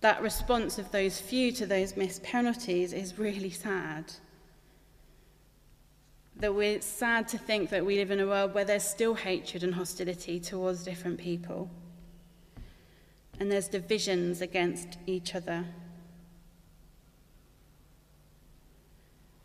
That 0.01 0.21
response 0.21 0.77
of 0.77 0.91
those 0.91 1.19
few 1.19 1.51
to 1.53 1.65
those 1.65 1.97
missed 1.97 2.21
penalties 2.21 2.93
is 2.93 3.17
really 3.17 3.49
sad. 3.49 4.13
That 6.35 6.53
we're 6.53 6.81
sad 6.81 7.27
to 7.29 7.39
think 7.39 7.71
that 7.71 7.84
we 7.84 7.97
live 7.97 8.12
in 8.12 8.19
a 8.19 8.27
world 8.27 8.53
where 8.53 8.65
there's 8.65 8.84
still 8.84 9.15
hatred 9.15 9.63
and 9.63 9.73
hostility 9.73 10.39
towards 10.39 10.84
different 10.84 11.17
people. 11.17 11.67
And 13.39 13.51
there's 13.51 13.67
divisions 13.67 14.41
against 14.41 14.99
each 15.07 15.34
other. 15.34 15.65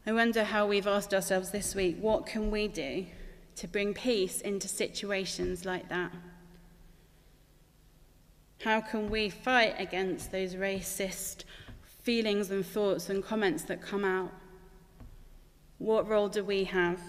I 0.08 0.12
wonder 0.12 0.44
how 0.44 0.68
we've 0.68 0.86
asked 0.86 1.12
ourselves 1.12 1.50
this 1.50 1.74
week 1.74 1.96
what 2.00 2.26
can 2.26 2.52
we 2.52 2.68
do 2.68 3.06
to 3.56 3.66
bring 3.66 3.92
peace 3.92 4.40
into 4.40 4.68
situations 4.68 5.64
like 5.64 5.88
that? 5.88 6.12
How 8.60 8.80
can 8.80 9.10
we 9.10 9.28
fight 9.28 9.74
against 9.78 10.30
those 10.30 10.54
racist 10.54 11.42
feelings 12.04 12.52
and 12.52 12.64
thoughts 12.64 13.10
and 13.10 13.24
comments 13.24 13.64
that 13.64 13.82
come 13.82 14.04
out? 14.04 14.32
What 15.78 16.08
role 16.08 16.28
do 16.28 16.44
we 16.44 16.64
have? 16.64 17.00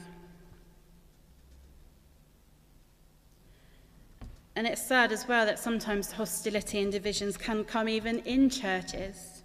And 4.55 4.65
it's 4.65 4.81
sad 4.81 5.11
as 5.11 5.27
well 5.27 5.45
that 5.45 5.59
sometimes 5.59 6.11
hostility 6.13 6.81
and 6.81 6.91
divisions 6.91 7.37
can 7.37 7.63
come 7.63 7.87
even 7.87 8.19
in 8.19 8.49
churches. 8.49 9.36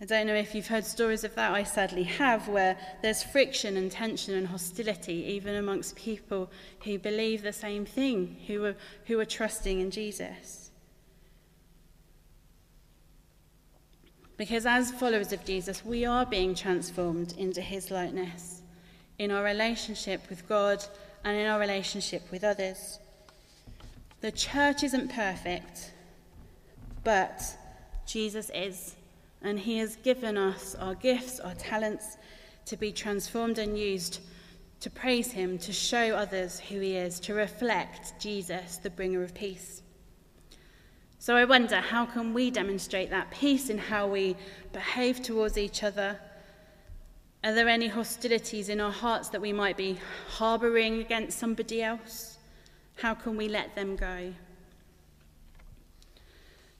I 0.00 0.04
don't 0.04 0.28
know 0.28 0.34
if 0.34 0.54
you've 0.54 0.68
heard 0.68 0.84
stories 0.84 1.24
of 1.24 1.34
that, 1.34 1.52
I 1.52 1.64
sadly 1.64 2.04
have, 2.04 2.46
where 2.46 2.76
there's 3.02 3.24
friction 3.24 3.76
and 3.76 3.90
tension 3.90 4.34
and 4.34 4.46
hostility 4.46 5.24
even 5.26 5.56
amongst 5.56 5.96
people 5.96 6.50
who 6.84 7.00
believe 7.00 7.42
the 7.42 7.52
same 7.52 7.84
thing, 7.84 8.36
who 8.46 8.64
are, 8.64 8.76
who 9.06 9.18
are 9.18 9.24
trusting 9.24 9.80
in 9.80 9.90
Jesus. 9.90 10.70
Because 14.36 14.66
as 14.66 14.92
followers 14.92 15.32
of 15.32 15.44
Jesus, 15.44 15.84
we 15.84 16.04
are 16.04 16.24
being 16.24 16.54
transformed 16.54 17.34
into 17.36 17.60
his 17.60 17.90
likeness 17.90 18.62
in 19.18 19.32
our 19.32 19.42
relationship 19.42 20.30
with 20.30 20.48
God 20.48 20.84
and 21.24 21.36
in 21.36 21.48
our 21.48 21.58
relationship 21.58 22.22
with 22.30 22.44
others. 22.44 23.00
The 24.20 24.30
church 24.30 24.84
isn't 24.84 25.12
perfect, 25.12 25.92
but 27.02 27.42
Jesus 28.06 28.48
is 28.54 28.94
and 29.42 29.58
He 29.58 29.78
has 29.78 29.96
given 29.96 30.36
us 30.36 30.74
our 30.74 30.94
gifts, 30.94 31.40
our 31.40 31.54
talents 31.54 32.16
to 32.66 32.76
be 32.76 32.92
transformed 32.92 33.58
and 33.58 33.78
used 33.78 34.20
to 34.80 34.90
praise 34.90 35.32
Him, 35.32 35.58
to 35.58 35.72
show 35.72 36.14
others 36.14 36.60
who 36.60 36.80
He 36.80 36.96
is, 36.96 37.18
to 37.20 37.34
reflect 37.34 38.20
Jesus, 38.20 38.76
the 38.76 38.90
bringer 38.90 39.22
of 39.22 39.34
peace. 39.34 39.82
So 41.18 41.34
I 41.34 41.44
wonder 41.44 41.80
how 41.80 42.06
can 42.06 42.32
we 42.32 42.50
demonstrate 42.50 43.10
that 43.10 43.30
peace 43.30 43.70
in 43.70 43.78
how 43.78 44.06
we 44.06 44.36
behave 44.72 45.20
towards 45.20 45.58
each 45.58 45.82
other? 45.82 46.18
Are 47.42 47.54
there 47.54 47.68
any 47.68 47.88
hostilities 47.88 48.68
in 48.68 48.80
our 48.80 48.92
hearts 48.92 49.28
that 49.30 49.40
we 49.40 49.52
might 49.52 49.76
be 49.76 49.98
harbouring 50.28 51.00
against 51.00 51.38
somebody 51.38 51.82
else? 51.82 52.38
How 52.96 53.14
can 53.14 53.36
we 53.36 53.48
let 53.48 53.74
them 53.74 53.96
go? 53.96 54.32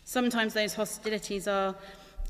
Sometimes 0.05 0.55
those 0.55 0.75
hostilities 0.75 1.47
are 1.47 1.77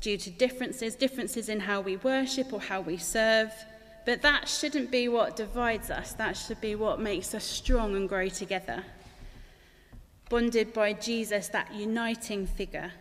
due 0.01 0.17
to 0.17 0.29
differences, 0.29 0.95
differences 0.95 1.49
in 1.49 1.59
how 1.61 1.81
we 1.81 1.97
worship 1.97 2.53
or 2.53 2.61
how 2.61 2.81
we 2.81 2.97
serve. 2.97 3.51
But 4.05 4.21
that 4.21 4.47
shouldn't 4.47 4.91
be 4.91 5.07
what 5.07 5.35
divides 5.35 5.91
us, 5.91 6.13
that 6.13 6.37
should 6.37 6.61
be 6.61 6.75
what 6.75 6.99
makes 6.99 7.33
us 7.35 7.43
strong 7.43 7.95
and 7.95 8.07
grow 8.07 8.29
together. 8.29 8.83
Bonded 10.29 10.73
by 10.73 10.93
Jesus, 10.93 11.47
that 11.49 11.73
uniting 11.73 12.47
figure. 12.47 12.91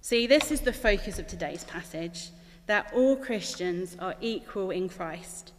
See, 0.00 0.26
this 0.26 0.50
is 0.50 0.62
the 0.62 0.72
focus 0.72 1.18
of 1.18 1.26
today's 1.26 1.64
passage 1.64 2.30
that 2.66 2.92
all 2.94 3.16
Christians 3.16 3.96
are 3.98 4.14
equal 4.20 4.70
in 4.70 4.88
Christ. 4.88 5.52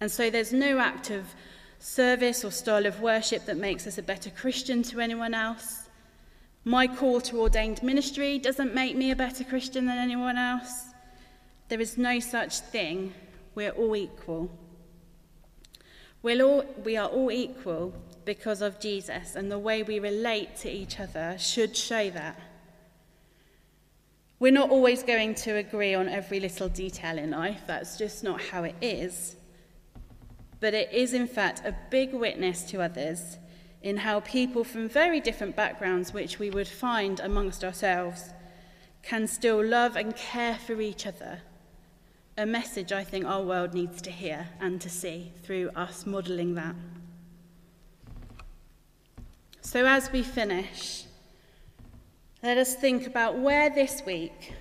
And 0.00 0.10
so 0.10 0.30
there's 0.30 0.52
no 0.52 0.78
act 0.78 1.10
of 1.10 1.26
service 1.78 2.44
or 2.44 2.50
style 2.50 2.86
of 2.86 3.00
worship 3.00 3.46
that 3.46 3.56
makes 3.56 3.86
us 3.86 3.98
a 3.98 4.02
better 4.02 4.30
Christian 4.30 4.82
to 4.84 5.00
anyone 5.00 5.34
else. 5.34 5.79
My 6.64 6.86
call 6.86 7.22
to 7.22 7.40
ordained 7.40 7.82
ministry 7.82 8.38
doesn't 8.38 8.74
make 8.74 8.94
me 8.94 9.10
a 9.10 9.16
better 9.16 9.44
Christian 9.44 9.86
than 9.86 9.96
anyone 9.96 10.36
else. 10.36 10.90
There 11.68 11.80
is 11.80 11.96
no 11.96 12.20
such 12.20 12.60
thing. 12.60 13.14
We're 13.54 13.70
all 13.70 13.96
equal. 13.96 14.50
We're 16.22 16.44
all, 16.44 16.64
we 16.84 16.98
are 16.98 17.08
all 17.08 17.30
equal 17.30 17.94
because 18.26 18.60
of 18.60 18.78
Jesus, 18.78 19.36
and 19.36 19.50
the 19.50 19.58
way 19.58 19.82
we 19.82 19.98
relate 19.98 20.54
to 20.56 20.70
each 20.70 21.00
other 21.00 21.36
should 21.38 21.74
show 21.74 22.10
that. 22.10 22.38
We're 24.38 24.52
not 24.52 24.70
always 24.70 25.02
going 25.02 25.34
to 25.36 25.56
agree 25.56 25.94
on 25.94 26.08
every 26.08 26.40
little 26.40 26.68
detail 26.68 27.16
in 27.16 27.30
life, 27.30 27.62
that's 27.66 27.96
just 27.96 28.22
not 28.22 28.40
how 28.40 28.64
it 28.64 28.74
is. 28.82 29.36
But 30.60 30.74
it 30.74 30.92
is, 30.92 31.14
in 31.14 31.26
fact, 31.26 31.62
a 31.64 31.74
big 31.90 32.12
witness 32.12 32.64
to 32.64 32.82
others 32.82 33.38
in 33.82 33.98
how 33.98 34.20
people 34.20 34.64
from 34.64 34.88
very 34.88 35.20
different 35.20 35.56
backgrounds, 35.56 36.12
which 36.12 36.38
we 36.38 36.50
would 36.50 36.68
find 36.68 37.20
amongst 37.20 37.64
ourselves, 37.64 38.30
can 39.02 39.26
still 39.26 39.64
love 39.64 39.96
and 39.96 40.14
care 40.16 40.56
for 40.56 40.80
each 40.80 41.06
other. 41.06 41.40
A 42.36 42.44
message 42.44 42.92
I 42.92 43.04
think 43.04 43.24
our 43.24 43.42
world 43.42 43.74
needs 43.74 44.02
to 44.02 44.10
hear 44.10 44.48
and 44.60 44.80
to 44.80 44.90
see 44.90 45.32
through 45.42 45.70
us 45.74 46.06
modelling 46.06 46.54
that. 46.54 46.74
So, 49.62 49.86
as 49.86 50.10
we 50.12 50.22
finish, 50.22 51.04
let 52.42 52.58
us 52.58 52.74
think 52.74 53.06
about 53.06 53.38
where 53.38 53.70
this 53.70 54.02
week 54.06 54.54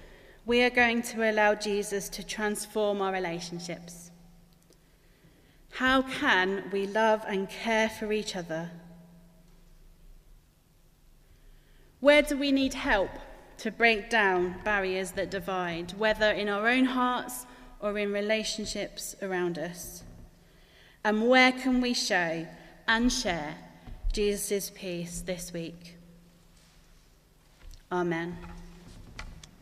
we 0.46 0.64
are 0.64 0.70
going 0.70 1.02
to 1.04 1.30
allow 1.30 1.56
Jesus 1.56 2.10
to 2.10 2.24
transform 2.24 3.02
our 3.02 3.12
relationships. 3.12 4.12
How 5.72 6.02
can 6.02 6.70
we 6.72 6.88
love 6.88 7.24
and 7.28 7.50
care 7.50 7.90
for 7.90 8.12
each 8.12 8.36
other? 8.36 8.70
Where 12.00 12.22
do 12.22 12.38
we 12.38 12.52
need 12.52 12.74
help 12.74 13.12
to 13.58 13.72
break 13.72 14.10
down 14.10 14.56
barriers 14.64 15.12
that 15.12 15.30
divide, 15.30 15.92
whether 15.98 16.32
in 16.32 16.48
our 16.48 16.68
own 16.68 16.86
hearts 16.86 17.46
or 17.82 17.98
in 17.98 18.14
relationships 18.14 19.16
around 19.22 19.58
us? 19.58 20.04
And 21.04 21.28
where 21.28 21.52
can 21.52 21.82
we 21.82 21.94
show 21.94 22.48
and 22.88 23.12
share 23.12 23.56
Jesus' 24.14 24.72
peace 24.74 25.22
this 25.22 25.52
week? 25.52 25.96
Amen. 27.92 28.38